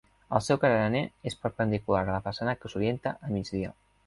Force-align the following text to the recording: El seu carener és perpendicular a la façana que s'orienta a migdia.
El 0.37 0.41
seu 0.45 0.59
carener 0.63 1.01
és 1.31 1.37
perpendicular 1.43 2.01
a 2.07 2.11
la 2.17 2.23
façana 2.31 2.57
que 2.63 2.73
s'orienta 2.75 3.15
a 3.31 3.37
migdia. 3.37 3.77